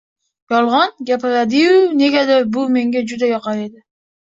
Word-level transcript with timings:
Yolg‘on 0.53 0.95
gapirardiyu 1.09 1.77
negadir 2.01 2.51
bu 2.59 2.67
menga 2.79 3.07
juda 3.15 3.33
yoqar 3.35 3.65
edi. 3.71 3.87